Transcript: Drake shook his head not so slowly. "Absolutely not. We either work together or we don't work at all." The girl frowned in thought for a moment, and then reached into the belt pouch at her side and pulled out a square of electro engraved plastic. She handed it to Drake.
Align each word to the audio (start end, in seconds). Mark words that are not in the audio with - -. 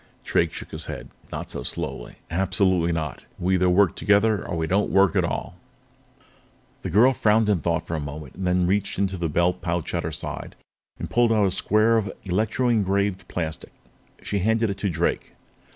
Drake 0.23 0.51
shook 0.51 0.71
his 0.71 0.87
head 0.87 1.11
not 1.31 1.51
so 1.51 1.61
slowly. 1.61 2.15
"Absolutely 2.31 2.91
not. 2.91 3.25
We 3.37 3.53
either 3.53 3.69
work 3.69 3.95
together 3.95 4.43
or 4.43 4.57
we 4.57 4.65
don't 4.65 4.89
work 4.89 5.15
at 5.15 5.23
all." 5.23 5.57
The 6.81 6.89
girl 6.89 7.13
frowned 7.13 7.47
in 7.49 7.59
thought 7.59 7.85
for 7.85 7.93
a 7.93 7.99
moment, 7.99 8.33
and 8.33 8.47
then 8.47 8.65
reached 8.65 8.97
into 8.97 9.15
the 9.19 9.29
belt 9.29 9.61
pouch 9.61 9.93
at 9.93 10.01
her 10.01 10.11
side 10.11 10.55
and 10.97 11.07
pulled 11.07 11.31
out 11.31 11.45
a 11.45 11.51
square 11.51 11.97
of 11.97 12.11
electro 12.23 12.67
engraved 12.67 13.27
plastic. 13.27 13.73
She 14.23 14.39
handed 14.39 14.71
it 14.71 14.79
to 14.79 14.89
Drake. 14.89 15.33